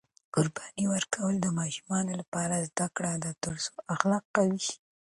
[0.33, 4.75] قرباني ورکول د ماشومانو لپاره زده کړه ده ترڅو اخلاق قوي شي.